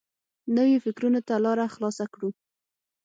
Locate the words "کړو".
2.13-2.29